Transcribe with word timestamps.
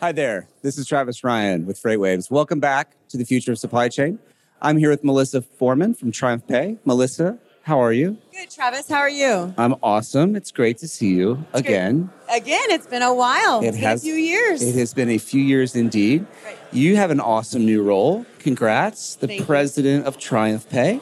Hi 0.00 0.12
there. 0.12 0.48
This 0.62 0.78
is 0.78 0.86
Travis 0.86 1.20
Rhyan 1.20 1.66
with 1.66 1.80
FreightWaves. 1.82 2.30
Welcome 2.30 2.58
back 2.60 2.96
to 3.10 3.16
the 3.18 3.24
future 3.24 3.52
of 3.52 3.58
supply 3.58 3.88
chain. 3.88 4.18
I'm 4.62 4.78
here 4.78 4.90
with 4.90 5.04
Melissa 5.04 5.42
Forman 5.42 5.94
from 5.94 6.10
Triumph 6.10 6.46
Pay. 6.46 6.78
Melissa, 6.84 7.38
how 7.62 7.78
are 7.80 7.92
you? 7.92 8.16
Good, 8.32 8.50
Travis. 8.50 8.88
How 8.88 8.98
are 8.98 9.10
you? 9.10 9.54
I'm 9.58 9.74
awesome. 9.82 10.36
It's 10.36 10.50
great 10.50 10.78
to 10.78 10.88
see 10.88 11.08
you 11.14 11.32
It's 11.52 11.62
great. 11.62 11.66
again. 11.66 12.10
Again, 12.32 12.62
it's 12.70 12.86
been 12.86 13.02
a 13.02 13.14
while. 13.14 13.60
It 13.62 13.68
it's 13.68 13.76
has- 13.78 14.02
been 14.02 14.12
a 14.12 14.14
few 14.14 14.22
years. 14.22 14.62
It 14.62 14.74
has 14.76 14.94
been 14.94 15.10
a 15.10 15.18
few 15.18 15.42
years 15.42 15.76
indeed. 15.76 16.26
Right. 16.44 16.56
You 16.72 16.96
have 16.96 17.10
an 17.10 17.20
awesome 17.20 17.64
new 17.66 17.82
role. 17.82 18.24
Congrats, 18.38 19.16
the 19.16 19.26
Thank 19.26 19.40
you. 19.40 19.46
president 19.46 20.06
of 20.06 20.16
Triumph 20.18 20.68
Pay. 20.70 21.00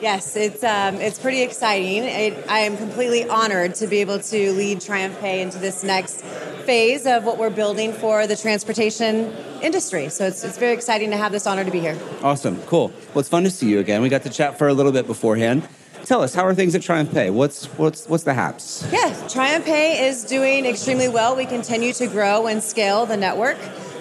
Yes, 0.00 0.36
it's 0.36 0.62
um, 0.64 0.96
it's 0.96 1.18
pretty 1.18 1.42
exciting. 1.42 2.04
It, 2.04 2.48
I 2.48 2.60
am 2.60 2.76
completely 2.76 3.28
honored 3.28 3.74
to 3.76 3.86
be 3.86 3.98
able 3.98 4.18
to 4.18 4.52
lead 4.52 4.80
Triumph 4.80 5.18
Pay 5.20 5.40
into 5.40 5.58
this 5.58 5.84
next 5.84 6.22
phase 6.64 7.06
of 7.06 7.24
what 7.24 7.38
we're 7.38 7.50
building 7.50 7.92
for 7.92 8.26
the 8.26 8.36
transportation 8.36 9.32
industry. 9.62 10.08
So 10.08 10.26
it's, 10.26 10.42
it's 10.44 10.58
very 10.58 10.72
exciting 10.72 11.10
to 11.10 11.16
have 11.16 11.32
this 11.32 11.46
honor 11.46 11.64
to 11.64 11.70
be 11.70 11.80
here. 11.80 11.98
Awesome, 12.22 12.60
cool. 12.62 12.88
Well, 12.88 13.20
it's 13.20 13.28
fun 13.28 13.44
to 13.44 13.50
see 13.50 13.68
you 13.68 13.78
again. 13.78 14.02
We 14.02 14.08
got 14.08 14.22
to 14.22 14.30
chat 14.30 14.58
for 14.58 14.68
a 14.68 14.74
little 14.74 14.92
bit 14.92 15.06
beforehand. 15.06 15.66
Tell 16.04 16.22
us, 16.22 16.34
how 16.34 16.44
are 16.44 16.54
things 16.54 16.74
at 16.74 16.82
Triumph 16.82 17.12
Pay? 17.12 17.30
What's 17.30 17.66
what's 17.78 18.06
what's 18.06 18.24
the 18.24 18.34
haps? 18.34 18.86
Yeah, 18.92 19.14
Triumph 19.28 19.64
Pay 19.64 20.06
is 20.06 20.24
doing 20.24 20.66
extremely 20.66 21.08
well. 21.08 21.34
We 21.34 21.46
continue 21.46 21.94
to 21.94 22.06
grow 22.08 22.46
and 22.46 22.62
scale 22.62 23.06
the 23.06 23.16
network. 23.16 23.56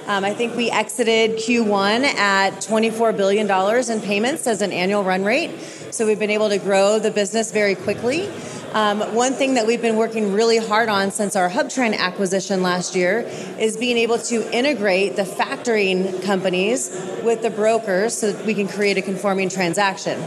Um, 0.06 0.26
I 0.26 0.34
think 0.34 0.58
we 0.58 0.70
exited 0.70 1.38
Q1 1.38 2.04
at 2.04 2.56
$24 2.56 3.16
billion 3.16 3.50
in 3.90 4.02
payments 4.02 4.48
as 4.48 4.62
an 4.62 4.74
annual 4.74 5.02
run 5.02 5.24
rate. 5.24 5.58
So 5.92 6.06
we've 6.06 6.20
been 6.20 6.30
able 6.30 6.50
to 6.50 6.58
grow 6.58 7.00
the 7.00 7.10
business 7.10 7.54
very 7.54 7.74
quickly. 7.74 8.30
Um, 8.74 9.00
one 9.16 9.32
thing 9.32 9.54
that 9.54 9.66
we've 9.66 9.82
been 9.82 9.96
working 9.96 10.34
really 10.34 10.58
hard 10.58 10.90
on 10.90 11.12
since 11.12 11.38
our 11.38 11.50
HubTran 11.50 11.96
acquisition 11.98 12.62
last 12.62 12.96
year 12.96 13.20
is 13.58 13.78
being 13.78 13.98
able 13.98 14.18
to 14.18 14.54
integrate 14.54 15.16
the 15.16 15.24
factoring 15.24 16.22
companies 16.24 16.90
with 17.24 17.42
the 17.42 17.50
brokers 17.50 18.14
so 18.14 18.34
that 18.34 18.46
we 18.46 18.54
can 18.54 18.68
create 18.68 18.98
a 18.98 19.02
conforming 19.02 19.48
transaction. 19.48 20.20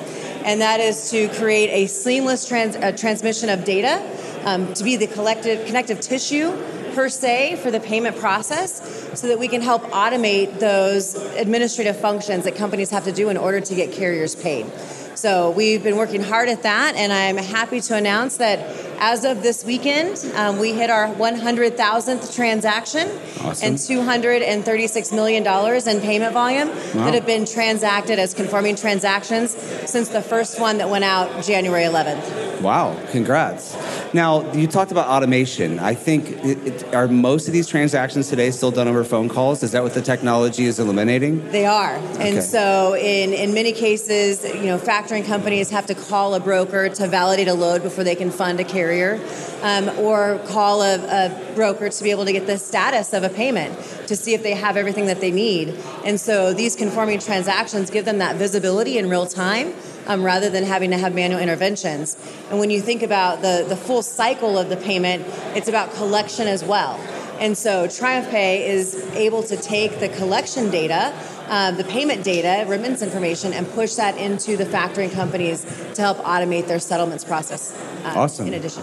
And 0.46 0.62
that 0.62 0.80
is 0.80 1.10
to 1.10 1.28
create 1.30 1.68
a 1.70 1.86
seamless 1.86 2.48
trans- 2.48 2.76
uh, 2.76 2.92
transmission 2.92 3.50
of 3.50 3.64
data 3.64 4.00
um, 4.46 4.72
to 4.74 4.84
be 4.84 4.96
the 4.96 5.06
collective 5.08 5.66
connective 5.66 6.00
tissue 6.00 6.50
per 6.94 7.08
se 7.10 7.56
for 7.56 7.70
the 7.70 7.80
payment 7.80 8.16
process 8.16 8.80
so 9.20 9.26
that 9.26 9.38
we 9.38 9.48
can 9.48 9.60
help 9.60 9.82
automate 9.90 10.58
those 10.60 11.14
administrative 11.36 12.00
functions 12.00 12.44
that 12.44 12.56
companies 12.56 12.90
have 12.90 13.04
to 13.04 13.12
do 13.12 13.28
in 13.28 13.36
order 13.36 13.60
to 13.60 13.74
get 13.74 13.92
carriers 13.92 14.34
paid. 14.34 14.66
So 15.14 15.50
we've 15.50 15.82
been 15.82 15.96
working 15.96 16.22
hard 16.22 16.50
at 16.50 16.62
that, 16.64 16.94
and 16.94 17.10
I'm 17.10 17.38
happy 17.38 17.80
to 17.80 17.96
announce 17.96 18.36
that 18.36 18.58
as 18.98 19.24
of 19.24 19.42
this 19.42 19.64
weekend, 19.64 20.22
um, 20.34 20.58
we 20.58 20.72
hit 20.72 20.90
our 20.90 21.08
100,000th 21.08 22.34
transaction 22.34 23.08
Awesome. 23.40 23.66
and 23.66 23.78
236 23.78 25.12
million 25.12 25.42
dollars 25.42 25.86
in 25.86 26.00
payment 26.02 26.34
volume 26.34 26.68
that 26.94 27.14
have 27.14 27.26
been 27.26 27.46
transacted 27.46 28.18
as 28.18 28.34
conforming 28.34 28.76
transactions 28.76 29.52
since 29.90 30.08
the 30.10 30.22
first 30.22 30.60
one 30.60 30.78
that 30.78 30.90
went 30.90 31.04
out 31.04 31.42
January 31.42 31.84
11th. 31.84 32.60
Wow, 32.60 32.98
congrats. 33.10 33.74
Now, 34.12 34.50
you 34.52 34.66
talked 34.66 34.92
about 34.92 35.08
automation. 35.08 35.78
I 35.78 35.94
think, 35.94 36.30
it, 36.44 36.66
it, 36.66 36.94
are 36.94 37.08
most 37.08 37.46
of 37.46 37.52
these 37.52 37.66
transactions 37.68 38.28
today 38.28 38.50
still 38.50 38.70
done 38.70 38.88
over 38.88 39.04
phone 39.04 39.28
calls? 39.28 39.62
Is 39.62 39.72
that 39.72 39.82
what 39.82 39.94
the 39.94 40.02
technology 40.02 40.64
is 40.64 40.78
eliminating? 40.78 41.46
They 41.50 41.66
are. 41.66 41.96
Okay. 41.96 42.36
And 42.36 42.42
so 42.42 42.96
in, 42.96 43.32
in 43.32 43.52
many 43.52 43.72
cases, 43.72 44.44
you 44.44 44.66
know, 44.66 44.78
factoring 44.78 45.26
companies 45.26 45.70
have 45.70 45.86
to 45.86 45.94
call 45.94 46.34
a 46.34 46.40
broker 46.40 46.88
to 46.88 47.08
validate 47.08 47.48
a 47.48 47.54
load 47.54 47.82
before 47.82 48.04
they 48.04 48.14
can 48.14 48.30
fund 48.30 48.60
a 48.60 48.64
carrier 48.64 49.20
um, 49.62 49.88
or 49.98 50.38
call 50.46 50.82
a, 50.82 50.96
a 50.96 51.54
broker 51.54 51.88
to 51.88 52.04
be 52.04 52.10
able 52.10 52.24
to 52.24 52.32
get 52.32 52.46
the 52.46 52.58
status 52.58 53.12
of 53.12 53.22
a 53.22 53.28
payment 53.28 53.76
to 54.06 54.16
see 54.16 54.34
if 54.34 54.42
they 54.42 54.54
have 54.54 54.76
everything 54.76 55.06
that 55.06 55.20
they 55.20 55.30
need. 55.30 55.70
And 56.04 56.20
so 56.20 56.52
these 56.52 56.76
conforming 56.76 57.18
transactions 57.18 57.90
give 57.90 58.04
them 58.04 58.18
that 58.18 58.36
visibility 58.36 58.98
in 58.98 59.10
real 59.10 59.26
time 59.26 59.74
um, 60.06 60.22
rather 60.22 60.50
than 60.50 60.64
having 60.64 60.90
to 60.90 60.98
have 60.98 61.14
manual 61.14 61.40
interventions. 61.40 62.16
And 62.50 62.58
when 62.58 62.70
you 62.70 62.80
think 62.80 63.02
about 63.02 63.42
the, 63.42 63.64
the 63.68 63.76
full 63.76 64.02
cycle 64.02 64.56
of 64.58 64.68
the 64.68 64.76
payment, 64.76 65.24
it's 65.54 65.68
about 65.68 65.92
collection 65.94 66.46
as 66.46 66.64
well. 66.64 66.98
And 67.38 67.56
so 67.56 67.86
Triumph 67.86 68.30
Pay 68.30 68.68
is 68.68 68.94
able 69.12 69.42
to 69.42 69.56
take 69.56 70.00
the 70.00 70.08
collection 70.08 70.70
data, 70.70 71.12
uh, 71.48 71.70
the 71.72 71.84
payment 71.84 72.24
data, 72.24 72.64
remittance 72.68 73.02
information, 73.02 73.52
and 73.52 73.68
push 73.72 73.94
that 73.94 74.16
into 74.16 74.56
the 74.56 74.64
factoring 74.64 75.12
companies 75.12 75.64
to 75.94 76.02
help 76.02 76.18
automate 76.18 76.66
their 76.66 76.78
settlements 76.80 77.24
process. 77.24 77.72
uh, 78.04 78.12
Awesome. 78.16 78.46
In 78.48 78.54
addition, 78.54 78.82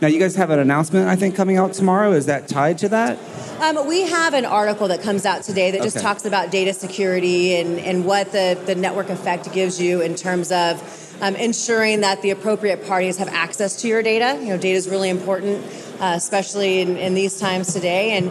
Now, 0.00 0.08
you 0.08 0.18
guys 0.18 0.34
have 0.36 0.50
an 0.50 0.58
announcement, 0.58 1.08
I 1.08 1.16
think, 1.16 1.34
coming 1.36 1.56
out 1.56 1.72
tomorrow. 1.72 2.12
Is 2.12 2.26
that 2.26 2.48
tied 2.48 2.78
to 2.78 2.88
that? 2.90 3.18
um, 3.60 3.86
we 3.86 4.02
have 4.02 4.34
an 4.34 4.44
article 4.44 4.88
that 4.88 5.00
comes 5.02 5.24
out 5.24 5.42
today 5.44 5.70
that 5.70 5.82
just 5.82 5.96
Okay. 5.96 6.02
talks 6.02 6.24
about 6.24 6.50
data 6.50 6.72
security 6.72 7.54
and, 7.56 7.78
and 7.78 8.04
what 8.04 8.32
the, 8.32 8.60
the 8.66 8.74
network 8.74 9.08
effect 9.08 9.52
gives 9.52 9.80
you 9.80 10.00
in 10.00 10.16
terms 10.16 10.50
of 10.50 10.82
um, 11.22 11.36
ensuring 11.36 12.00
that 12.00 12.20
the 12.22 12.30
appropriate 12.30 12.84
parties 12.84 13.18
have 13.18 13.28
access 13.28 13.76
to 13.82 13.86
your 13.88 14.02
data. 14.02 14.36
You 14.42 14.48
know, 14.48 14.58
data 14.58 14.76
is 14.76 14.88
really 14.88 15.08
important, 15.10 15.64
uh, 16.00 16.14
especially 16.16 16.80
in, 16.80 16.96
in 16.96 17.14
these 17.14 17.38
times 17.38 17.72
today. 17.72 18.12
And 18.12 18.30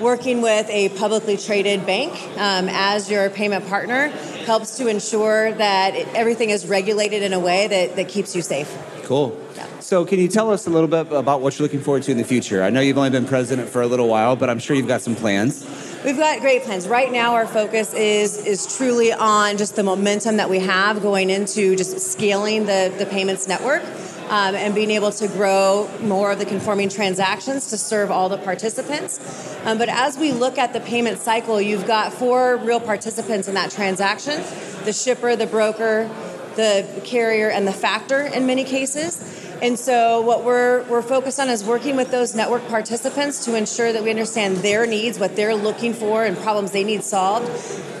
working 0.00 0.42
with 0.42 0.68
a 0.70 0.88
publicly 0.90 1.36
traded 1.36 1.86
bank 1.86 2.12
um, 2.38 2.68
as 2.68 3.10
your 3.10 3.30
payment 3.30 3.66
partner 3.68 4.08
helps 4.44 4.76
to 4.78 4.88
ensure 4.88 5.52
that 5.52 5.94
it, 5.94 6.08
everything 6.14 6.50
is 6.50 6.66
regulated 6.66 7.22
in 7.22 7.32
a 7.32 7.40
way 7.40 7.66
that, 7.66 7.96
that 7.96 8.08
keeps 8.08 8.36
you 8.36 8.42
safe. 8.42 8.72
Cool. 9.04 9.40
Yeah. 9.54 9.66
So, 9.80 10.04
can 10.04 10.18
you 10.18 10.28
tell 10.28 10.50
us 10.50 10.66
a 10.66 10.70
little 10.70 10.88
bit 10.88 11.12
about 11.12 11.40
what 11.40 11.58
you're 11.58 11.64
looking 11.64 11.80
forward 11.80 12.02
to 12.04 12.10
in 12.10 12.18
the 12.18 12.24
future? 12.24 12.62
I 12.62 12.70
know 12.70 12.80
you've 12.80 12.98
only 12.98 13.10
been 13.10 13.26
president 13.26 13.68
for 13.68 13.82
a 13.82 13.86
little 13.86 14.08
while, 14.08 14.34
but 14.34 14.50
I'm 14.50 14.58
sure 14.58 14.74
you've 14.74 14.88
got 14.88 15.00
some 15.00 15.14
plans. 15.14 15.64
We've 16.04 16.16
got 16.16 16.40
great 16.40 16.62
plans. 16.62 16.88
Right 16.88 17.10
now, 17.10 17.34
our 17.34 17.46
focus 17.46 17.94
is 17.94 18.44
is 18.44 18.76
truly 18.76 19.12
on 19.12 19.58
just 19.58 19.76
the 19.76 19.82
momentum 19.82 20.38
that 20.38 20.50
we 20.50 20.58
have 20.58 21.02
going 21.02 21.30
into 21.30 21.76
just 21.76 21.98
scaling 22.00 22.66
the, 22.66 22.92
the 22.98 23.06
payments 23.06 23.48
network 23.48 23.82
um, 24.28 24.54
and 24.54 24.74
being 24.74 24.90
able 24.90 25.12
to 25.12 25.28
grow 25.28 25.88
more 26.00 26.32
of 26.32 26.38
the 26.38 26.46
conforming 26.46 26.88
transactions 26.88 27.70
to 27.70 27.78
serve 27.78 28.10
all 28.10 28.28
the 28.28 28.38
participants. 28.38 29.20
Um, 29.64 29.78
but 29.78 29.88
as 29.88 30.18
we 30.18 30.32
look 30.32 30.58
at 30.58 30.72
the 30.72 30.80
payment 30.80 31.18
cycle, 31.18 31.60
you've 31.60 31.86
got 31.86 32.12
four 32.12 32.56
real 32.56 32.80
participants 32.80 33.48
in 33.48 33.54
that 33.54 33.70
transaction 33.70 34.42
the 34.84 34.92
shipper, 34.92 35.34
the 35.34 35.46
broker, 35.46 36.08
the 36.54 36.86
carrier, 37.04 37.50
and 37.50 37.66
the 37.66 37.72
factor 37.72 38.20
in 38.20 38.46
many 38.46 38.64
cases. 38.64 39.20
And 39.62 39.78
so, 39.78 40.20
what 40.20 40.44
we're, 40.44 40.82
we're 40.82 41.02
focused 41.02 41.40
on 41.40 41.48
is 41.48 41.64
working 41.64 41.96
with 41.96 42.10
those 42.10 42.34
network 42.34 42.66
participants 42.68 43.44
to 43.46 43.56
ensure 43.56 43.92
that 43.92 44.02
we 44.02 44.10
understand 44.10 44.58
their 44.58 44.86
needs, 44.86 45.18
what 45.18 45.34
they're 45.34 45.54
looking 45.54 45.94
for, 45.94 46.24
and 46.24 46.36
problems 46.36 46.72
they 46.72 46.84
need 46.84 47.02
solved 47.02 47.50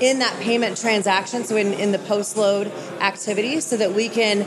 in 0.02 0.18
that 0.18 0.38
payment 0.40 0.76
transaction, 0.76 1.44
so 1.44 1.56
in, 1.56 1.72
in 1.72 1.92
the 1.92 1.98
post 1.98 2.36
load 2.36 2.70
activity, 3.00 3.60
so 3.60 3.76
that 3.78 3.94
we 3.94 4.08
can 4.08 4.46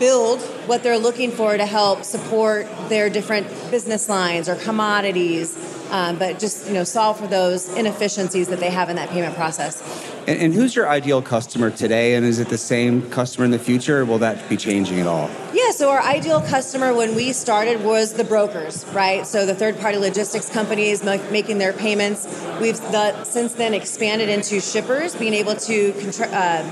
build 0.00 0.40
what 0.66 0.82
they're 0.82 0.98
looking 0.98 1.30
for 1.30 1.56
to 1.56 1.66
help 1.66 2.02
support 2.02 2.66
their 2.88 3.08
different 3.08 3.46
business 3.70 4.08
lines 4.08 4.48
or 4.48 4.56
commodities, 4.56 5.56
um, 5.92 6.18
but 6.18 6.40
just 6.40 6.66
you 6.66 6.74
know 6.74 6.82
solve 6.82 7.20
for 7.20 7.28
those 7.28 7.68
inefficiencies 7.76 8.48
that 8.48 8.58
they 8.58 8.70
have 8.70 8.88
in 8.88 8.96
that 8.96 9.10
payment 9.10 9.36
process. 9.36 9.80
And, 10.26 10.40
and 10.40 10.54
who's 10.54 10.74
your 10.74 10.88
ideal 10.88 11.22
customer 11.22 11.70
today? 11.70 12.14
And 12.14 12.24
is 12.24 12.38
it 12.38 12.48
the 12.48 12.58
same 12.58 13.08
customer 13.10 13.44
in 13.44 13.50
the 13.50 13.58
future, 13.58 14.00
or 14.00 14.04
will 14.04 14.18
that 14.18 14.48
be 14.48 14.56
changing 14.56 15.00
at 15.00 15.06
all? 15.06 15.30
Yeah, 15.52 15.70
so 15.72 15.90
our 15.90 16.02
ideal 16.02 16.40
customer 16.40 16.94
when 16.94 17.14
we 17.14 17.32
started 17.32 17.84
was 17.84 18.14
the 18.14 18.24
brokers, 18.24 18.84
right? 18.86 19.26
So 19.26 19.44
the 19.44 19.54
third 19.54 19.78
party 19.78 19.98
logistics 19.98 20.48
companies 20.48 21.04
ma- 21.04 21.18
making 21.30 21.58
their 21.58 21.72
payments. 21.72 22.26
We've 22.60 22.78
the, 22.92 23.22
since 23.24 23.52
then 23.54 23.74
expanded 23.74 24.30
into 24.30 24.60
shippers, 24.60 25.14
being 25.14 25.34
able 25.34 25.56
to 25.56 25.92
contra- 25.92 26.28
uh, 26.28 26.62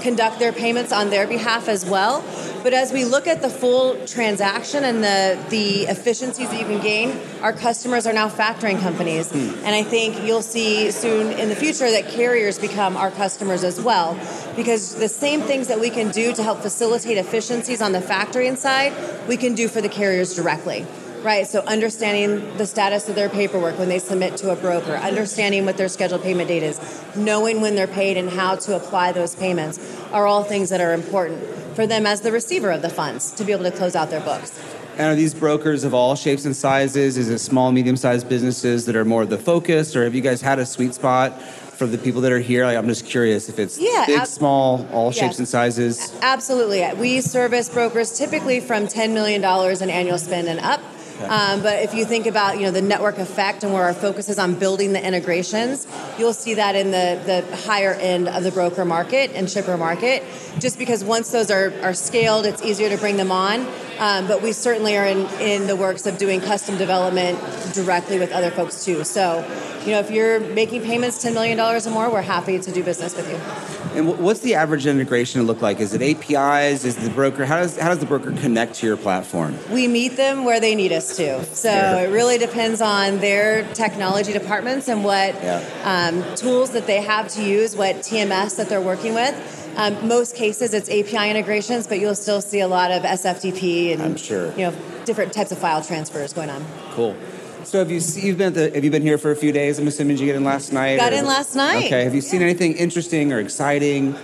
conduct 0.00 0.38
their 0.38 0.52
payments 0.52 0.92
on 0.92 1.10
their 1.10 1.26
behalf 1.26 1.68
as 1.68 1.84
well. 1.84 2.24
But 2.62 2.74
as 2.74 2.92
we 2.92 3.04
look 3.04 3.26
at 3.26 3.40
the 3.40 3.48
full 3.48 4.04
transaction 4.06 4.84
and 4.84 5.02
the, 5.02 5.38
the 5.48 5.82
efficiencies 5.82 6.50
that 6.50 6.58
you 6.58 6.66
can 6.66 6.80
gain, 6.80 7.18
our 7.40 7.52
customers 7.52 8.06
are 8.06 8.12
now 8.12 8.28
factoring 8.28 8.80
companies. 8.80 9.30
Hmm. 9.30 9.64
And 9.64 9.74
I 9.74 9.82
think 9.82 10.26
you'll 10.26 10.42
see 10.42 10.90
soon 10.90 11.32
in 11.32 11.48
the 11.48 11.56
future 11.56 11.90
that 11.90 12.08
carriers 12.08 12.58
become 12.58 12.96
our 12.96 13.10
customers 13.10 13.64
as 13.64 13.80
well. 13.80 14.18
Because 14.56 14.96
the 14.96 15.08
same 15.08 15.40
things 15.42 15.68
that 15.68 15.78
we 15.78 15.90
can 15.90 16.10
do 16.10 16.34
to 16.34 16.42
help 16.42 16.60
facilitate 16.60 17.16
efficiencies 17.16 17.80
on 17.80 17.92
the 17.92 18.00
factoring 18.00 18.56
side, 18.56 18.92
we 19.28 19.36
can 19.36 19.54
do 19.54 19.68
for 19.68 19.80
the 19.80 19.88
carriers 19.88 20.34
directly. 20.34 20.84
Right, 21.22 21.48
so 21.48 21.62
understanding 21.62 22.56
the 22.58 22.66
status 22.66 23.08
of 23.08 23.16
their 23.16 23.28
paperwork 23.28 23.76
when 23.76 23.88
they 23.88 23.98
submit 23.98 24.36
to 24.36 24.52
a 24.52 24.56
broker, 24.56 24.92
understanding 24.92 25.64
what 25.64 25.76
their 25.76 25.88
scheduled 25.88 26.22
payment 26.22 26.46
date 26.46 26.62
is, 26.62 26.78
knowing 27.16 27.60
when 27.60 27.74
they're 27.74 27.88
paid 27.88 28.16
and 28.16 28.30
how 28.30 28.54
to 28.54 28.76
apply 28.76 29.10
those 29.10 29.34
payments 29.34 29.78
are 30.12 30.26
all 30.26 30.42
things 30.44 30.70
that 30.70 30.80
are 30.80 30.92
important 30.94 31.42
for 31.74 31.86
them 31.86 32.06
as 32.06 32.20
the 32.22 32.32
receiver 32.32 32.70
of 32.70 32.82
the 32.82 32.88
funds 32.90 33.30
to 33.32 33.44
be 33.44 33.52
able 33.52 33.64
to 33.64 33.70
close 33.70 33.94
out 33.94 34.10
their 34.10 34.20
books. 34.20 34.58
And 34.96 35.06
are 35.06 35.14
these 35.14 35.32
brokers 35.32 35.84
of 35.84 35.94
all 35.94 36.16
shapes 36.16 36.44
and 36.44 36.56
sizes? 36.56 37.16
Is 37.16 37.28
it 37.30 37.38
small, 37.38 37.70
medium 37.70 37.96
sized 37.96 38.28
businesses 38.28 38.84
that 38.86 38.96
are 38.96 39.04
more 39.04 39.22
of 39.22 39.30
the 39.30 39.38
focus, 39.38 39.94
or 39.94 40.02
have 40.04 40.14
you 40.14 40.20
guys 40.22 40.40
had 40.40 40.58
a 40.58 40.66
sweet 40.66 40.92
spot 40.94 41.40
for 41.40 41.86
the 41.86 41.98
people 41.98 42.20
that 42.22 42.32
are 42.32 42.40
here? 42.40 42.64
Like, 42.64 42.76
I'm 42.76 42.88
just 42.88 43.06
curious 43.06 43.48
if 43.48 43.60
it's 43.60 43.78
Yeah, 43.78 44.04
big, 44.06 44.18
ab- 44.18 44.26
small, 44.26 44.84
all 44.92 45.06
Yes. 45.12 45.18
shapes 45.20 45.38
and 45.38 45.46
sizes. 45.46 46.12
Absolutely. 46.20 46.84
We 46.98 47.20
service 47.20 47.68
brokers 47.68 48.18
typically 48.18 48.58
from 48.58 48.88
$10 48.88 49.12
million 49.14 49.44
in 49.80 49.90
annual 49.90 50.18
spend 50.18 50.48
and 50.48 50.58
up. 50.58 50.80
Um, 51.20 51.62
but 51.62 51.82
if 51.82 51.94
you 51.94 52.04
think 52.04 52.26
about 52.26 52.58
you 52.58 52.62
know 52.62 52.70
the 52.70 52.82
network 52.82 53.18
effect 53.18 53.64
and 53.64 53.72
where 53.72 53.84
our 53.84 53.94
focus 53.94 54.28
is 54.28 54.38
on 54.38 54.54
building 54.54 54.92
the 54.92 55.04
integrations, 55.04 55.86
you'll 56.18 56.32
see 56.32 56.54
that 56.54 56.76
in 56.76 56.90
the 56.90 57.20
the 57.26 57.56
higher 57.56 57.92
end 57.94 58.28
of 58.28 58.42
the 58.44 58.50
broker 58.50 58.84
market 58.84 59.32
and 59.34 59.50
shipper 59.50 59.76
market. 59.76 60.22
Just 60.58 60.78
because 60.78 61.04
once 61.04 61.30
those 61.30 61.50
are 61.50 61.72
are 61.82 61.94
scaled, 61.94 62.46
it's 62.46 62.62
easier 62.62 62.88
to 62.88 62.96
bring 62.96 63.16
them 63.16 63.32
on. 63.32 63.66
Um, 63.98 64.28
but 64.28 64.42
we 64.42 64.52
certainly 64.52 64.96
are 64.96 65.06
in, 65.06 65.26
in 65.40 65.66
the 65.66 65.74
works 65.74 66.06
of 66.06 66.18
doing 66.18 66.40
custom 66.40 66.78
development 66.78 67.38
directly 67.74 68.18
with 68.18 68.30
other 68.32 68.50
folks 68.50 68.84
too. 68.84 69.02
So, 69.04 69.44
you 69.84 69.92
know, 69.92 70.00
if 70.00 70.10
you're 70.10 70.40
making 70.40 70.82
payments 70.82 71.24
$10 71.24 71.34
million 71.34 71.58
or 71.58 71.80
more, 71.90 72.10
we're 72.10 72.22
happy 72.22 72.58
to 72.58 72.72
do 72.72 72.84
business 72.84 73.16
with 73.16 73.28
you. 73.28 73.98
And 73.98 74.18
what's 74.18 74.40
the 74.40 74.54
average 74.54 74.86
integration 74.86 75.42
look 75.42 75.62
like? 75.62 75.80
Is 75.80 75.94
it 75.94 76.02
APIs? 76.02 76.84
Is 76.84 76.96
the 76.96 77.10
broker, 77.10 77.44
how 77.44 77.58
does, 77.58 77.76
how 77.76 77.88
does 77.88 77.98
the 77.98 78.06
broker 78.06 78.32
connect 78.32 78.74
to 78.76 78.86
your 78.86 78.96
platform? 78.96 79.58
We 79.72 79.88
meet 79.88 80.16
them 80.16 80.44
where 80.44 80.60
they 80.60 80.74
need 80.74 80.92
us 80.92 81.16
to. 81.16 81.44
So 81.46 81.70
it 81.70 82.10
really 82.10 82.38
depends 82.38 82.80
on 82.80 83.18
their 83.18 83.64
technology 83.74 84.32
departments 84.32 84.88
and 84.88 85.02
what 85.02 85.34
yeah. 85.34 86.12
um, 86.12 86.36
tools 86.36 86.70
that 86.72 86.86
they 86.86 87.00
have 87.00 87.28
to 87.28 87.42
use, 87.42 87.74
what 87.74 87.96
TMS 87.96 88.56
that 88.56 88.68
they're 88.68 88.80
working 88.80 89.14
with. 89.14 89.34
Um, 89.78 90.08
most 90.08 90.34
cases, 90.34 90.74
it's 90.74 90.88
API 90.88 91.30
integrations, 91.30 91.86
but 91.86 92.00
you'll 92.00 92.16
still 92.16 92.40
see 92.40 92.58
a 92.58 92.66
lot 92.66 92.90
of 92.90 93.04
SFTP 93.04 93.92
and 93.92 94.02
I'm 94.02 94.16
sure. 94.16 94.50
you 94.52 94.68
know 94.68 94.74
different 95.04 95.32
types 95.32 95.52
of 95.52 95.58
file 95.58 95.82
transfers 95.82 96.32
going 96.32 96.50
on. 96.50 96.66
Cool. 96.90 97.16
So 97.62 97.78
have 97.78 97.88
you 97.88 98.00
you've 98.16 98.38
been 98.38 98.54
the, 98.54 98.72
have 98.74 98.82
you 98.82 98.90
been 98.90 99.02
here 99.02 99.18
for 99.18 99.30
a 99.30 99.36
few 99.36 99.52
days? 99.52 99.78
I'm 99.78 99.86
assuming 99.86 100.18
you 100.18 100.26
get 100.26 100.34
in 100.34 100.42
last 100.42 100.72
night. 100.72 100.96
Got 100.96 101.12
or, 101.12 101.16
in 101.16 101.26
last 101.26 101.54
night. 101.54 101.86
Okay. 101.86 102.02
Have 102.02 102.14
you 102.14 102.20
seen 102.20 102.40
yeah. 102.40 102.48
anything 102.48 102.76
interesting 102.76 103.32
or 103.32 103.38
exciting 103.38 104.14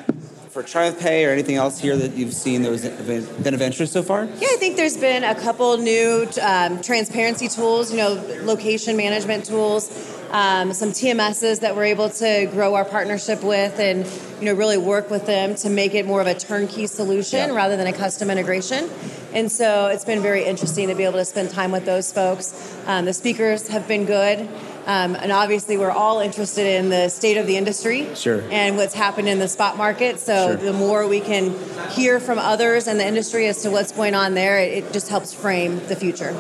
for 0.51 0.65
TriumphPay 0.65 1.27
or 1.27 1.31
anything 1.31 1.55
else 1.55 1.79
here 1.79 1.97
that 1.97 2.17
you've 2.17 2.35
seen 2.35 2.63
that 2.63 2.71
was 2.71 2.89
been 2.89 3.55
of 3.55 3.63
interest 3.63 3.93
so 3.93 4.03
far? 4.03 4.25
Yeah, 4.25 4.49
I 4.51 4.57
think 4.59 4.77
there's 4.77 4.97
been 4.97 5.23
a 5.23 5.37
couple 5.37 5.79
new 5.79 6.29
um, 6.43 6.83
transparency 6.83 7.47
tools. 7.47 7.93
You 7.93 7.99
know, 7.99 8.41
location 8.43 8.97
management 8.97 9.45
tools 9.45 10.14
um, 10.35 10.73
some 10.73 10.91
TMSs 10.91 11.61
that 11.61 11.77
we're 11.77 11.85
able 11.85 12.11
to 12.11 12.47
grow 12.51 12.75
our 12.75 12.85
partnership 12.85 13.45
with 13.45 13.79
and 13.79 14.05
you 14.41 14.47
know 14.47 14.55
really 14.55 14.77
work 14.77 15.09
with 15.09 15.27
them 15.27 15.55
to 15.55 15.71
make 15.71 15.95
it 15.95 16.07
more 16.07 16.21
of 16.21 16.27
a 16.27 16.35
turnkey 16.35 16.89
solution 16.89 17.51
yeah. 17.51 17.55
rather 17.55 17.77
than 17.77 17.87
a 17.87 17.93
custom 17.93 18.31
integration. 18.31 18.91
And 19.33 19.51
so 19.51 19.87
it's 19.87 20.05
been 20.05 20.23
very 20.23 20.45
interesting 20.45 20.89
to 20.89 20.97
be 20.97 21.05
able 21.05 21.19
to 21.19 21.25
spend 21.25 21.51
time 21.51 21.71
with 21.71 21.85
those 21.85 22.13
folks. 22.13 22.53
Um, 22.87 23.05
the 23.05 23.13
speakers 23.13 23.69
have 23.69 23.87
been 23.87 24.07
good. 24.07 24.41
Um, 24.87 25.15
and 25.15 25.33
obviously, 25.33 25.79
we're 25.79 25.91
all 25.91 26.21
interested 26.21 26.67
in 26.67 26.91
the 26.91 27.09
state 27.09 27.39
of 27.39 27.47
the 27.47 27.57
industry 27.57 28.15
sure. 28.15 28.43
and 28.51 28.77
what's 28.77 28.93
happened 28.93 29.29
in 29.29 29.39
the 29.39 29.49
spot 29.49 29.79
market. 29.79 30.19
So, 30.19 30.49
sure. 30.49 30.57
the 30.57 30.75
more 30.75 31.09
we 31.09 31.21
can 31.21 31.55
hear 31.91 32.21
from 32.21 32.39
others 32.39 32.87
in 32.87 32.99
the 32.99 33.07
industry 33.07 33.47
as 33.47 33.63
to 33.63 33.71
what's 33.71 33.93
going 33.93 34.15
on 34.15 34.35
there, 34.35 34.59
it 34.59 34.93
just 34.93 35.09
helps 35.09 35.33
frame 35.33 35.81
the 35.87 35.97
future. 35.97 36.37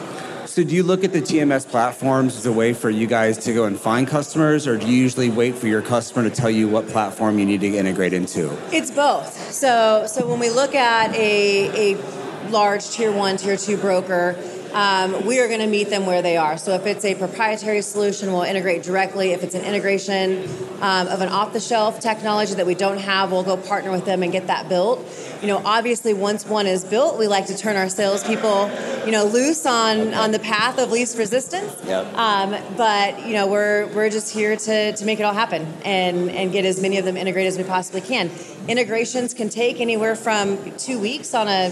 So, 0.54 0.62
do 0.62 0.72
you 0.72 0.84
look 0.84 1.02
at 1.02 1.12
the 1.12 1.20
TMS 1.20 1.68
platforms 1.68 2.36
as 2.36 2.46
a 2.46 2.52
way 2.52 2.74
for 2.74 2.88
you 2.88 3.08
guys 3.08 3.38
to 3.38 3.52
go 3.52 3.64
and 3.64 3.76
find 3.76 4.06
customers, 4.06 4.68
or 4.68 4.78
do 4.78 4.86
you 4.86 4.92
usually 4.92 5.28
wait 5.28 5.56
for 5.56 5.66
your 5.66 5.82
customer 5.82 6.30
to 6.30 6.32
tell 6.32 6.48
you 6.48 6.68
what 6.68 6.86
platform 6.86 7.40
you 7.40 7.44
need 7.44 7.60
to 7.62 7.76
integrate 7.76 8.12
into? 8.12 8.56
It's 8.70 8.92
both. 8.92 9.36
So, 9.50 10.06
so 10.06 10.28
when 10.28 10.38
we 10.38 10.50
look 10.50 10.76
at 10.76 11.12
a, 11.16 11.94
a 11.94 12.50
large 12.50 12.88
tier 12.88 13.10
one, 13.10 13.36
tier 13.36 13.56
two 13.56 13.76
broker, 13.76 14.36
um, 14.74 15.24
we 15.24 15.38
are 15.38 15.46
going 15.46 15.60
to 15.60 15.68
meet 15.68 15.88
them 15.88 16.04
where 16.04 16.20
they 16.20 16.36
are. 16.36 16.58
So 16.58 16.72
if 16.72 16.84
it's 16.84 17.04
a 17.04 17.14
proprietary 17.14 17.80
solution, 17.80 18.32
we'll 18.32 18.42
integrate 18.42 18.82
directly. 18.82 19.30
If 19.30 19.44
it's 19.44 19.54
an 19.54 19.64
integration 19.64 20.48
um, 20.80 21.06
of 21.06 21.20
an 21.20 21.28
off-the-shelf 21.28 22.00
technology 22.00 22.54
that 22.54 22.66
we 22.66 22.74
don't 22.74 22.98
have, 22.98 23.30
we'll 23.30 23.44
go 23.44 23.56
partner 23.56 23.92
with 23.92 24.04
them 24.04 24.24
and 24.24 24.32
get 24.32 24.48
that 24.48 24.68
built. 24.68 24.98
You 25.40 25.46
know, 25.46 25.62
obviously, 25.64 26.12
once 26.12 26.44
one 26.44 26.66
is 26.66 26.84
built, 26.84 27.18
we 27.18 27.28
like 27.28 27.46
to 27.46 27.56
turn 27.56 27.76
our 27.76 27.88
salespeople, 27.88 28.68
you 29.06 29.12
know, 29.12 29.26
loose 29.26 29.64
on 29.64 30.00
okay. 30.00 30.14
on 30.14 30.32
the 30.32 30.40
path 30.40 30.78
of 30.78 30.90
least 30.90 31.18
resistance. 31.18 31.72
Yep. 31.86 32.14
Um, 32.14 32.56
but 32.76 33.26
you 33.26 33.34
know, 33.34 33.46
we're 33.46 33.86
we're 33.94 34.10
just 34.10 34.32
here 34.32 34.56
to 34.56 34.96
to 34.96 35.04
make 35.04 35.20
it 35.20 35.22
all 35.22 35.34
happen 35.34 35.72
and 35.84 36.30
and 36.30 36.50
get 36.50 36.64
as 36.64 36.80
many 36.80 36.98
of 36.98 37.04
them 37.04 37.16
integrated 37.16 37.52
as 37.52 37.58
we 37.58 37.64
possibly 37.64 38.00
can. 38.00 38.30
Integrations 38.66 39.34
can 39.34 39.50
take 39.50 39.80
anywhere 39.80 40.16
from 40.16 40.58
two 40.78 40.98
weeks 40.98 41.32
on 41.34 41.46
a 41.46 41.68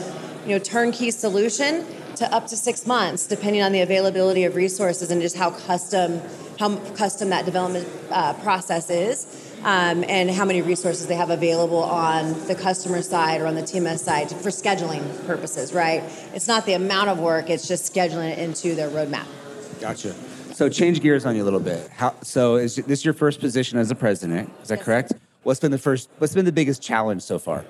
you 0.47 0.51
know 0.51 0.59
turnkey 0.59 1.11
solution 1.11 1.85
to 2.17 2.33
up 2.33 2.47
to 2.49 2.57
six 2.57 2.87
months, 2.87 3.27
depending 3.27 3.63
on 3.63 3.73
the 3.73 3.81
availability 3.81 4.45
of 4.45 4.55
resources 4.55 5.11
and 5.11 5.21
just 5.21 5.37
how 5.37 5.51
custom 5.51 6.21
how 6.59 6.77
custom 6.95 7.31
that 7.31 7.45
development 7.45 7.89
uh, 8.11 8.35
process 8.35 8.91
is. 8.91 9.49
Um, 9.65 10.05
and 10.09 10.29
how 10.29 10.45
many 10.45 10.61
resources 10.61 11.07
they 11.07 11.15
have 11.15 11.31
available 11.31 11.85
on 11.85 12.33
the 12.49 12.55
customer 12.57 13.01
side 13.01 13.41
or 13.41 13.47
on 13.47 13.55
the 13.55 13.63
TMS 13.63 14.01
side 14.01 14.29
for 14.29 14.49
scheduling 14.49 15.25
purposes, 15.25 15.73
right? 15.73 16.03
It's 16.35 16.49
not 16.49 16.67
the 16.67 16.73
amount 16.73 17.11
of 17.11 17.21
work, 17.21 17.49
it's 17.49 17.69
just 17.69 17.95
scheduling 17.95 18.33
it 18.33 18.41
into 18.41 18.75
their 18.75 18.91
roadmap. 18.91 19.27
Gotcha. 19.81 20.17
So 20.53 20.69
change 20.69 21.01
gears 21.01 21.25
on 21.25 21.37
you 21.37 21.43
a 21.43 21.45
little 21.45 21.61
bit. 21.61 21.89
How, 21.91 22.13
so 22.23 22.57
is 22.57 22.75
this 22.75 23.05
your 23.05 23.15
first 23.15 23.39
position 23.39 23.79
as 23.79 23.93
a 23.93 23.95
president? 23.95 24.51
Is 24.63 24.69
that 24.69 24.79
yes. 24.79 24.85
correct? 24.85 25.13
What's 25.45 25.61
been 25.61 25.71
the 25.71 25.79
first? 25.79 26.09
What's 26.19 26.35
been 26.35 26.45
the 26.45 26.53
biggest 26.53 26.83
challenge 26.83 27.23
so 27.23 27.39
far? 27.39 27.65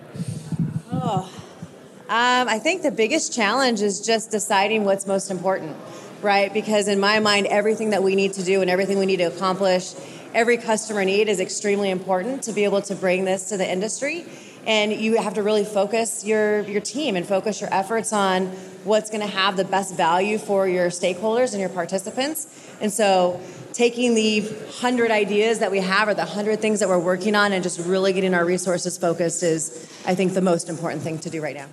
Um, 2.13 2.47
I 2.47 2.59
think 2.59 2.83
the 2.83 2.91
biggest 2.91 3.33
challenge 3.33 3.81
is 3.81 3.99
just 3.99 4.31
deciding 4.31 4.85
what's 4.85 5.07
most 5.07 5.31
important, 5.31 5.75
right? 6.21 6.53
Because 6.53 6.87
in 6.87 7.01
my 7.01 7.21
mind, 7.21 7.47
everything 7.47 7.89
that 7.89 8.03
we 8.03 8.17
need 8.17 8.35
to 8.35 8.43
do 8.43 8.61
and 8.61 8.69
everything 8.69 8.99
we 8.99 9.07
need 9.07 9.17
to 9.17 9.29
accomplish, 9.35 9.95
every 10.35 10.59
customer 10.59 11.07
need 11.07 11.31
is 11.31 11.41
extremely 11.41 11.89
important 11.89 12.43
to 12.43 12.53
be 12.53 12.65
able 12.65 12.83
to 12.83 12.95
bring 12.95 13.25
this 13.25 13.49
to 13.49 13.57
the 13.57 13.67
industry. 13.67 14.27
And 14.67 14.93
you 14.93 15.23
have 15.23 15.33
to 15.35 15.43
really 15.43 15.65
focus 15.65 16.23
your, 16.23 16.61
your 16.69 16.83
team 16.83 17.17
and 17.17 17.27
focus 17.27 17.63
your 17.63 17.73
efforts 17.73 18.13
on 18.13 18.49
what's 18.85 19.09
going 19.09 19.23
to 19.23 19.35
have 19.35 19.57
the 19.57 19.65
best 19.65 19.97
value 19.97 20.37
for 20.37 20.69
your 20.69 20.91
stakeholders 20.91 21.53
and 21.53 21.61
your 21.61 21.71
participants. 21.71 22.47
And 22.83 22.93
so, 22.93 23.41
taking 23.73 24.15
the 24.15 24.41
hundred 24.81 25.11
ideas 25.11 25.61
that 25.61 25.71
we 25.71 25.79
have 25.79 26.09
or 26.09 26.13
the 26.15 26.27
hundred 26.27 26.61
things 26.61 26.81
that 26.81 26.91
we're 26.91 26.99
working 26.99 27.35
on 27.35 27.55
and 27.55 27.63
just 27.63 27.81
really 27.81 28.13
getting 28.13 28.35
our 28.35 28.45
resources 28.45 28.99
focused 28.99 29.43
is, 29.43 29.91
I 30.05 30.15
think, 30.15 30.35
the 30.35 30.43
most 30.43 30.69
important 30.69 31.01
thing 31.01 31.19
to 31.21 31.31
do 31.31 31.43
right 31.43 31.57
now. 31.57 31.69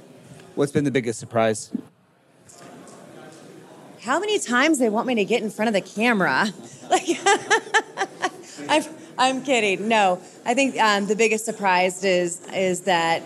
What's 0.60 0.74
been 0.74 0.84
the 0.84 0.92
biggest 0.92 1.22
surprise? 1.22 1.72
How 4.02 4.20
many 4.20 4.40
times 4.40 4.78
they 4.78 4.90
want 4.90 5.08
me 5.08 5.16
to 5.16 5.24
get 5.24 5.42
in 5.42 5.50
front 5.50 5.70
of 5.70 5.74
the 5.74 5.80
camera? 5.80 6.52
Like, 6.90 7.08
I'm, 8.68 8.84
I'm 9.16 9.44
kidding. 9.44 9.88
No, 9.88 10.20
I 10.44 10.56
think 10.56 10.76
um, 10.80 11.06
the 11.06 11.16
biggest 11.16 11.46
surprise 11.46 12.04
is 12.04 12.42
is 12.48 12.82
that 12.82 13.22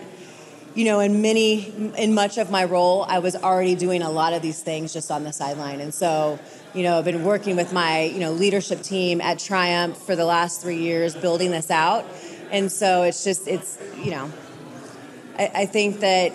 you 0.74 0.84
know, 0.84 1.00
in 1.00 1.22
many, 1.22 1.72
in 1.96 2.12
much 2.12 2.36
of 2.36 2.50
my 2.50 2.64
role, 2.66 3.04
I 3.08 3.20
was 3.20 3.34
already 3.34 3.74
doing 3.74 4.02
a 4.02 4.10
lot 4.10 4.34
of 4.34 4.42
these 4.42 4.62
things 4.62 4.92
just 4.92 5.10
on 5.10 5.24
the 5.24 5.32
sideline. 5.32 5.80
And 5.80 5.94
so, 5.94 6.38
you 6.74 6.82
know, 6.82 6.98
I've 6.98 7.06
been 7.06 7.24
working 7.24 7.56
with 7.56 7.72
my, 7.72 8.02
you 8.02 8.20
know, 8.20 8.32
leadership 8.32 8.82
team 8.82 9.22
at 9.22 9.38
Triumph 9.38 9.96
for 9.96 10.14
the 10.14 10.26
last 10.26 10.60
three 10.60 10.78
years, 10.78 11.14
building 11.14 11.52
this 11.52 11.70
out. 11.70 12.04
And 12.50 12.70
so 12.70 13.02
it's 13.02 13.24
just, 13.24 13.48
it's, 13.48 13.78
you 13.96 14.10
know, 14.10 14.30
I, 15.38 15.50
I 15.54 15.66
think 15.66 16.00
that 16.00 16.32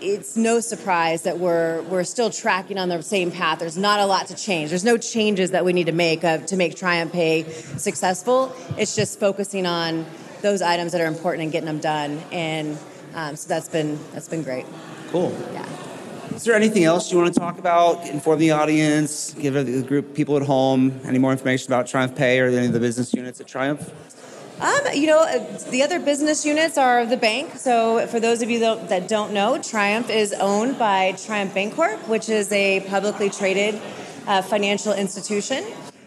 it's 0.00 0.36
no 0.36 0.60
surprise 0.60 1.22
that 1.22 1.38
we're 1.38 1.82
we're 1.82 2.04
still 2.04 2.30
tracking 2.30 2.78
on 2.78 2.88
the 2.88 3.02
same 3.02 3.30
path. 3.30 3.58
There's 3.58 3.78
not 3.78 4.00
a 4.00 4.06
lot 4.06 4.28
to 4.28 4.34
change. 4.34 4.70
There's 4.70 4.84
no 4.84 4.96
changes 4.96 5.50
that 5.50 5.64
we 5.64 5.72
need 5.72 5.86
to 5.86 5.92
make 5.92 6.24
uh, 6.24 6.38
to 6.38 6.56
make 6.56 6.76
Triumph 6.76 7.12
Pay 7.12 7.44
successful. 7.76 8.54
It's 8.76 8.94
just 8.96 9.20
focusing 9.20 9.66
on 9.66 10.06
those 10.42 10.62
items 10.62 10.92
that 10.92 11.00
are 11.00 11.06
important 11.06 11.42
and 11.42 11.52
getting 11.52 11.66
them 11.66 11.80
done. 11.80 12.20
And 12.32 12.78
um, 13.14 13.36
so 13.36 13.48
that's 13.48 13.68
been 13.68 13.98
that's 14.12 14.28
been 14.28 14.42
great. 14.42 14.66
Cool. 15.10 15.36
Yeah. 15.52 15.66
Is 16.34 16.44
there 16.44 16.54
anything 16.54 16.84
else 16.84 17.10
you 17.10 17.18
want 17.18 17.34
to 17.34 17.40
talk 17.40 17.58
about? 17.58 18.06
Inform 18.06 18.38
the 18.38 18.52
audience, 18.52 19.34
give 19.34 19.54
the 19.54 19.82
group 19.82 20.14
people 20.14 20.36
at 20.36 20.42
home 20.42 21.00
any 21.04 21.18
more 21.18 21.32
information 21.32 21.72
about 21.72 21.88
Triumph 21.88 22.14
Pay 22.14 22.38
or 22.38 22.46
any 22.46 22.66
of 22.66 22.72
the 22.72 22.78
business 22.80 23.12
units 23.12 23.40
at 23.40 23.48
Triumph? 23.48 23.90
Um, 24.60 24.80
you 24.92 25.06
know, 25.06 25.20
uh, 25.20 25.38
the 25.70 25.84
other 25.84 26.00
business 26.00 26.44
units 26.44 26.76
are 26.76 27.06
the 27.06 27.16
bank. 27.16 27.56
So, 27.56 28.08
for 28.08 28.18
those 28.18 28.42
of 28.42 28.50
you 28.50 28.58
that 28.58 29.06
don't 29.06 29.32
know, 29.32 29.62
Triumph 29.62 30.10
is 30.10 30.32
owned 30.32 30.76
by 30.80 31.12
Triumph 31.12 31.54
Bancorp, 31.54 32.08
which 32.08 32.28
is 32.28 32.50
a 32.50 32.80
publicly 32.80 33.30
traded 33.30 33.80
uh, 34.26 34.42
financial 34.42 34.92
institution. 34.92 35.64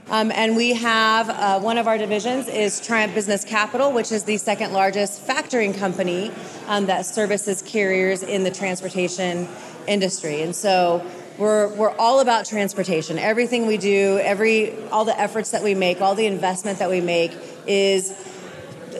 Um, 0.09 0.33
and 0.33 0.57
we 0.57 0.73
have 0.73 1.29
uh, 1.29 1.61
one 1.61 1.77
of 1.77 1.87
our 1.87 1.97
divisions 1.97 2.49
is 2.49 2.85
Triumph 2.85 3.15
Business 3.15 3.45
Capital, 3.45 3.93
which 3.93 4.11
is 4.11 4.25
the 4.25 4.35
second 4.35 4.73
largest 4.73 5.25
factoring 5.25 5.73
company 5.73 6.29
um, 6.67 6.87
that 6.87 7.05
services 7.05 7.61
carriers 7.61 8.21
in 8.21 8.43
the 8.43 8.51
transportation 8.51 9.47
industry. 9.87 10.41
And 10.41 10.53
so 10.53 11.09
we're, 11.37 11.73
we're 11.75 11.95
all 11.95 12.19
about 12.19 12.45
transportation. 12.45 13.17
Everything 13.17 13.65
we 13.65 13.77
do, 13.77 14.19
every 14.21 14.77
all 14.89 15.05
the 15.05 15.17
efforts 15.17 15.51
that 15.51 15.63
we 15.63 15.73
make, 15.73 16.01
all 16.01 16.15
the 16.15 16.25
investment 16.25 16.79
that 16.79 16.89
we 16.89 16.99
make 16.99 17.31
is 17.65 18.13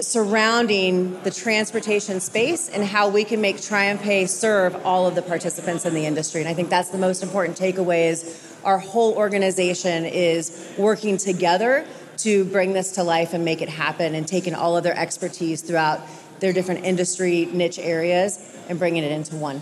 surrounding 0.02 1.22
the 1.24 1.32
transportation 1.32 2.20
space 2.20 2.70
and 2.70 2.84
how 2.84 3.08
we 3.10 3.24
can 3.24 3.40
make 3.40 3.58
TriumphPay 3.58 4.28
serve 4.28 4.76
all 4.86 5.08
of 5.08 5.16
the 5.16 5.22
participants 5.22 5.86
in 5.86 5.94
the 5.94 6.06
industry. 6.06 6.42
And 6.42 6.50
I 6.50 6.54
think 6.54 6.70
that's 6.70 6.90
the 6.90 6.98
most 6.98 7.24
important 7.24 7.58
takeaway 7.58 8.10
is 8.10 8.58
our 8.64 8.78
whole 8.78 9.14
organization 9.14 10.06
is 10.06 10.74
working 10.78 11.18
together 11.18 11.86
to 12.18 12.46
bring 12.46 12.74
this 12.74 12.94
to 12.94 13.04
life 13.04 13.34
and 13.34 13.44
make 13.46 13.62
it 13.62 13.70
happen 13.70 14.14
and 14.14 14.28
taking 14.28 14.54
all 14.54 14.78
of 14.78 14.84
their 14.84 14.98
expertise 14.98 15.62
throughout 15.62 16.02
their 16.40 16.54
different 16.54 16.86
industry 16.86 17.46
niche 17.46 17.80
areas 17.80 18.40
and 18.70 18.78
bringing 18.78 19.04
it 19.04 19.12
into 19.12 19.36
one. 19.36 19.62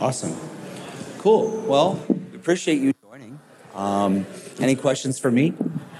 Awesome. 0.00 0.36
Cool. 1.18 1.48
Well, 1.62 2.02
appreciate 2.34 2.80
you 2.80 2.92
joining. 3.02 3.38
Um, 3.74 4.26
any 4.60 4.74
questions 4.74 5.18
for 5.18 5.30
me? 5.30 5.54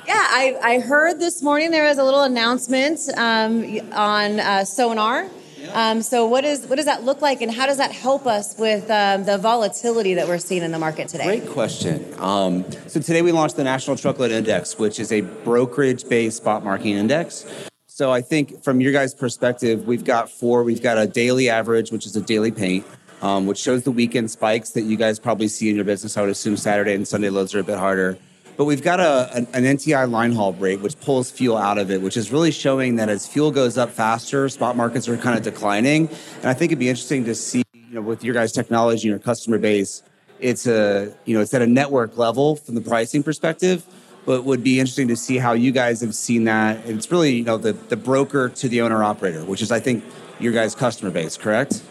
Yeah, 0.06 0.14
I, 0.14 0.56
I 0.62 0.78
heard 0.78 1.18
this 1.18 1.42
morning 1.42 1.72
there 1.72 1.84
was 1.84 1.98
a 1.98 2.04
little 2.04 2.22
announcement 2.22 3.00
um, 3.16 3.64
on 3.92 4.38
uh, 4.38 4.64
Sonar. 4.64 5.26
Um, 5.72 6.00
so 6.00 6.26
what 6.28 6.44
is 6.44 6.64
what 6.66 6.76
does 6.76 6.84
that 6.84 7.02
look 7.02 7.20
like, 7.20 7.42
and 7.42 7.50
how 7.50 7.66
does 7.66 7.78
that 7.78 7.90
help 7.90 8.25
us 8.25 8.56
with 8.56 8.88
um, 8.88 9.25
the 9.25 9.36
volatility 9.36 10.14
that 10.14 10.28
we're 10.28 10.38
seeing 10.38 10.62
in 10.62 10.70
the 10.70 10.78
market 10.78 11.08
today? 11.08 11.40
Great 11.40 11.48
question. 11.48 12.14
Um, 12.18 12.64
so 12.86 13.00
today 13.00 13.20
we 13.20 13.32
launched 13.32 13.56
the 13.56 13.64
National 13.64 13.96
Truckload 13.96 14.30
Index, 14.30 14.78
which 14.78 15.00
is 15.00 15.10
a 15.10 15.22
brokerage-based 15.22 16.36
spot 16.36 16.62
marketing 16.62 16.96
index. 16.96 17.44
So 17.86 18.12
I 18.12 18.20
think 18.20 18.62
from 18.62 18.80
your 18.80 18.92
guys' 18.92 19.12
perspective, 19.12 19.86
we've 19.88 20.04
got 20.04 20.30
four. 20.30 20.62
We've 20.62 20.82
got 20.82 20.98
a 20.98 21.06
daily 21.06 21.48
average, 21.48 21.90
which 21.90 22.06
is 22.06 22.14
a 22.14 22.20
daily 22.20 22.52
paint, 22.52 22.86
um, 23.22 23.46
which 23.46 23.58
shows 23.58 23.82
the 23.82 23.90
weekend 23.90 24.30
spikes 24.30 24.70
that 24.70 24.82
you 24.82 24.96
guys 24.96 25.18
probably 25.18 25.48
see 25.48 25.68
in 25.68 25.75
your 25.75 25.84
business. 25.84 26.16
I 26.16 26.20
would 26.20 26.30
assume 26.30 26.56
Saturday 26.56 26.94
and 26.94 27.08
Sunday 27.08 27.30
loads 27.30 27.56
are 27.56 27.58
a 27.58 27.64
bit 27.64 27.78
harder. 27.78 28.18
But 28.56 28.64
we've 28.64 28.82
got 28.82 29.00
a, 29.00 29.30
an, 29.34 29.46
an 29.52 29.64
NTI 29.64 30.10
line 30.10 30.32
haul 30.32 30.54
rate, 30.54 30.80
which 30.80 30.98
pulls 31.00 31.30
fuel 31.30 31.58
out 31.58 31.76
of 31.76 31.90
it, 31.90 32.00
which 32.00 32.16
is 32.16 32.32
really 32.32 32.50
showing 32.50 32.96
that 32.96 33.10
as 33.10 33.26
fuel 33.26 33.50
goes 33.50 33.76
up 33.76 33.90
faster, 33.90 34.48
spot 34.48 34.76
markets 34.76 35.08
are 35.08 35.16
kind 35.18 35.36
of 35.36 35.44
declining. 35.44 36.08
And 36.38 36.46
I 36.46 36.54
think 36.54 36.72
it'd 36.72 36.78
be 36.78 36.88
interesting 36.88 37.25
to 37.26 37.34
see, 37.34 37.62
you 37.75 37.96
know, 37.96 38.00
with 38.00 38.25
your 38.25 38.34
guys' 38.34 38.52
technology 38.52 39.08
and 39.08 39.10
your 39.10 39.18
customer 39.18 39.58
base, 39.58 40.02
it's 40.40 40.66
a, 40.66 41.14
you 41.26 41.34
know, 41.34 41.42
it's 41.42 41.52
at 41.52 41.60
a 41.60 41.66
network 41.66 42.16
level 42.16 42.56
from 42.56 42.75
the 42.75 42.80
pricing 42.80 43.22
perspective. 43.22 43.84
But 44.25 44.42
would 44.42 44.64
be 44.64 44.80
interesting 44.80 45.06
to 45.08 45.16
see 45.16 45.38
how 45.38 45.52
you 45.52 45.70
guys 45.70 46.00
have 46.00 46.12
seen 46.12 46.44
that. 46.44 46.84
It's 46.84 47.12
really, 47.12 47.36
you 47.36 47.44
know, 47.44 47.58
the, 47.58 47.75
the 47.75 47.96
broker 47.96 48.48
to 48.48 48.68
the 48.68 48.80
owner 48.80 49.04
operator, 49.04 49.44
which 49.44 49.62
is, 49.62 49.70
I 49.70 49.78
think, 49.78 50.02
your 50.40 50.52
guys' 50.52 50.75
customer 50.75 51.12
base, 51.12 51.36
correct? 51.36 51.82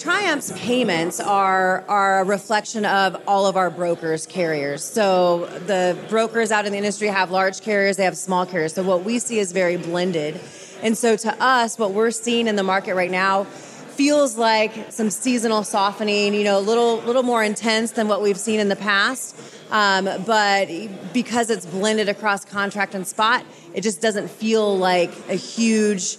Triumph's 0.00 0.50
payments 0.52 1.20
are, 1.20 1.84
are 1.86 2.20
a 2.20 2.24
reflection 2.24 2.86
of 2.86 3.22
all 3.28 3.46
of 3.46 3.58
our 3.58 3.68
brokers, 3.68 4.24
carriers. 4.24 4.82
So 4.82 5.44
the 5.66 5.94
brokers 6.08 6.50
out 6.50 6.64
in 6.64 6.72
the 6.72 6.78
industry 6.78 7.08
have 7.08 7.30
large 7.30 7.60
carriers, 7.60 7.98
they 7.98 8.04
have 8.04 8.16
small 8.16 8.46
carriers. 8.46 8.72
So 8.72 8.82
what 8.82 9.04
we 9.04 9.18
see 9.18 9.38
is 9.38 9.52
very 9.52 9.76
blended. 9.76 10.40
And 10.82 10.96
so 10.96 11.16
to 11.16 11.42
us, 11.42 11.78
what 11.78 11.92
we're 11.92 12.12
seeing 12.12 12.46
in 12.46 12.56
the 12.56 12.62
market 12.62 12.94
right 12.94 13.10
now 13.10 13.44
feels 13.44 14.38
like 14.38 14.90
some 14.90 15.10
seasonal 15.10 15.64
softening, 15.64 16.32
you 16.32 16.44
know, 16.44 16.58
a 16.58 16.64
little, 16.64 17.00
little 17.00 17.22
more 17.22 17.44
intense 17.44 17.90
than 17.90 18.08
what 18.08 18.22
we've 18.22 18.40
seen 18.40 18.58
in 18.58 18.70
the 18.70 18.76
past. 18.76 19.36
Um, 19.70 20.08
but 20.24 20.70
because 21.12 21.50
it's 21.50 21.66
blended 21.66 22.08
across 22.08 22.46
contract 22.46 22.94
and 22.94 23.06
spot, 23.06 23.44
it 23.74 23.82
just 23.82 24.00
doesn't 24.00 24.30
feel 24.30 24.78
like 24.78 25.10
a 25.28 25.34
huge, 25.34 26.16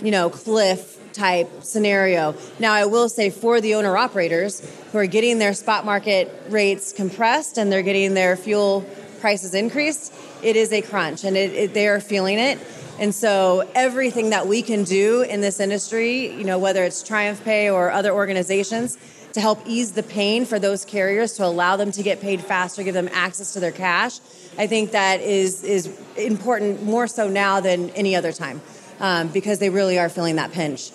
you 0.00 0.12
know, 0.12 0.30
cliff 0.30 0.93
type 1.14 1.62
scenario. 1.62 2.34
Now, 2.58 2.72
I 2.72 2.84
will 2.86 3.08
say 3.08 3.30
for 3.30 3.60
the 3.60 3.74
owner 3.74 3.96
operators 3.96 4.60
who 4.92 4.98
are 4.98 5.06
getting 5.06 5.38
their 5.38 5.54
spot 5.54 5.84
market 5.84 6.30
rates 6.48 6.92
compressed 6.92 7.56
and 7.56 7.72
they're 7.72 7.82
getting 7.82 8.14
their 8.14 8.36
fuel 8.36 8.84
prices 9.20 9.54
increased, 9.54 10.12
it 10.42 10.56
is 10.56 10.72
a 10.72 10.82
crunch 10.82 11.24
and 11.24 11.36
it, 11.36 11.52
it, 11.52 11.74
they 11.74 11.88
are 11.88 12.00
feeling 12.00 12.38
it. 12.38 12.58
And 12.98 13.14
so 13.14 13.68
everything 13.74 14.30
that 14.30 14.46
we 14.46 14.62
can 14.62 14.84
do 14.84 15.22
in 15.22 15.40
this 15.40 15.58
industry, 15.58 16.32
you 16.32 16.44
know, 16.44 16.58
whether 16.58 16.84
it's 16.84 17.02
Triumph 17.02 17.42
Pay 17.44 17.70
or 17.70 17.90
other 17.90 18.12
organizations, 18.12 18.98
to 19.32 19.40
help 19.40 19.60
ease 19.66 19.92
the 19.92 20.02
pain 20.02 20.44
for 20.44 20.60
those 20.60 20.84
carriers 20.84 21.32
to 21.34 21.44
allow 21.44 21.74
them 21.76 21.90
to 21.90 22.04
get 22.04 22.20
paid 22.20 22.40
faster, 22.40 22.84
give 22.84 22.94
them 22.94 23.08
access 23.12 23.52
to 23.54 23.60
their 23.60 23.72
cash. 23.72 24.20
I 24.56 24.68
think 24.68 24.92
that 24.92 25.20
is 25.20 25.64
is 25.64 25.90
important 26.16 26.84
more 26.84 27.08
so 27.08 27.28
now 27.28 27.58
than 27.58 27.90
any 27.90 28.14
other 28.14 28.32
time 28.32 28.60
um, 29.00 29.28
because 29.28 29.58
they 29.58 29.70
really 29.70 29.98
are 29.98 30.08
feeling 30.08 30.36
that 30.36 30.52
pinch. 30.52 30.90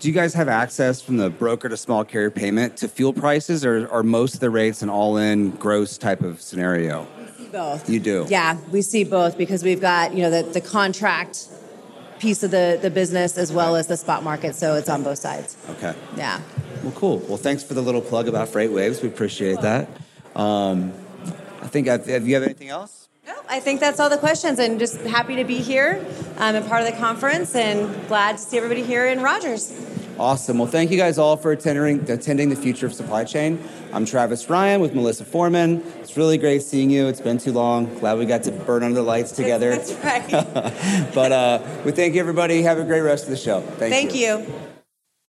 Do 0.00 0.08
you 0.08 0.14
guys 0.14 0.34
have 0.34 0.48
access 0.48 1.00
from 1.00 1.16
the 1.16 1.30
broker 1.30 1.68
to 1.68 1.76
small 1.76 2.04
carrier 2.04 2.30
payment 2.30 2.76
to 2.78 2.88
fuel 2.88 3.12
prices, 3.12 3.64
or 3.64 3.88
are 3.90 4.02
most 4.02 4.34
of 4.34 4.40
the 4.40 4.50
rates 4.50 4.82
an 4.82 4.90
all-in 4.90 5.52
gross 5.52 5.96
type 5.96 6.20
of 6.22 6.42
scenario? 6.42 7.06
We 7.18 7.44
see 7.44 7.50
both. 7.50 7.88
You 7.88 8.00
do. 8.00 8.26
Yeah, 8.28 8.58
we 8.70 8.82
see 8.82 9.04
both 9.04 9.38
because 9.38 9.62
we've 9.62 9.80
got 9.80 10.12
you 10.12 10.22
know 10.22 10.30
the, 10.30 10.42
the 10.42 10.60
contract 10.60 11.48
piece 12.18 12.42
of 12.42 12.50
the, 12.50 12.78
the 12.80 12.90
business 12.90 13.38
as 13.38 13.52
well 13.52 13.76
as 13.76 13.86
the 13.86 13.96
spot 13.96 14.22
market, 14.22 14.54
so 14.54 14.74
it's 14.74 14.88
on 14.88 15.02
both 15.02 15.18
sides. 15.18 15.56
Okay. 15.70 15.94
Yeah. 16.16 16.40
Well, 16.82 16.92
cool. 16.92 17.18
Well, 17.20 17.36
thanks 17.36 17.62
for 17.62 17.74
the 17.74 17.82
little 17.82 18.00
plug 18.00 18.28
about 18.28 18.48
FreightWaves. 18.48 19.02
We 19.02 19.08
appreciate 19.08 19.60
that. 19.62 19.88
Um, 20.34 20.92
I 21.62 21.68
think, 21.68 21.86
have 21.86 22.28
you 22.28 22.34
have 22.34 22.42
anything 22.42 22.68
else? 22.68 23.08
I 23.54 23.60
think 23.60 23.78
that's 23.78 24.00
all 24.00 24.10
the 24.10 24.18
questions, 24.18 24.58
and 24.58 24.80
just 24.80 25.00
happy 25.02 25.36
to 25.36 25.44
be 25.44 25.58
here 25.58 26.04
um, 26.38 26.56
and 26.56 26.66
part 26.66 26.82
of 26.82 26.90
the 26.90 26.98
conference, 26.98 27.54
and 27.54 28.08
glad 28.08 28.32
to 28.32 28.42
see 28.42 28.56
everybody 28.56 28.82
here 28.82 29.06
in 29.06 29.22
Rogers. 29.22 29.72
Awesome. 30.18 30.58
Well, 30.58 30.66
thank 30.66 30.90
you 30.90 30.96
guys 30.96 31.18
all 31.18 31.36
for 31.36 31.52
attending, 31.52 32.10
attending 32.10 32.48
the 32.48 32.56
Future 32.56 32.86
of 32.86 32.92
Supply 32.92 33.22
Chain. 33.22 33.62
I'm 33.92 34.06
Travis 34.06 34.44
Rhyan 34.46 34.80
with 34.80 34.92
Melissa 34.92 35.24
Forman. 35.24 35.84
It's 36.00 36.16
really 36.16 36.36
great 36.36 36.62
seeing 36.62 36.90
you. 36.90 37.06
It's 37.06 37.20
been 37.20 37.38
too 37.38 37.52
long. 37.52 37.96
Glad 38.00 38.18
we 38.18 38.26
got 38.26 38.42
to 38.42 38.50
burn 38.50 38.82
under 38.82 38.96
the 38.96 39.02
lights 39.02 39.30
together. 39.30 39.70
That's 39.70 39.92
right. 40.02 41.10
but 41.14 41.30
uh, 41.30 41.62
we 41.84 41.92
thank 41.92 42.14
you, 42.14 42.20
everybody. 42.20 42.60
Have 42.62 42.78
a 42.78 42.84
great 42.84 43.02
rest 43.02 43.22
of 43.22 43.30
the 43.30 43.36
show. 43.36 43.60
Thank, 43.60 43.92
thank 43.92 44.14
you. 44.16 44.38
you. 44.38 44.73